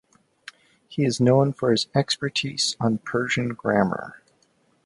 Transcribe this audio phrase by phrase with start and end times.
[0.87, 4.23] He is known for his expertise on Persian grammar.